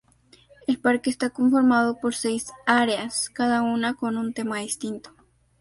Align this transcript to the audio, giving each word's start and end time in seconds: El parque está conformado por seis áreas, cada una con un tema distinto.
El 0.65 0.79
parque 0.79 1.11
está 1.11 1.29
conformado 1.29 1.99
por 1.99 2.15
seis 2.15 2.51
áreas, 2.65 3.29
cada 3.29 3.61
una 3.61 3.93
con 3.93 4.17
un 4.17 4.33
tema 4.33 4.57
distinto. 4.57 5.11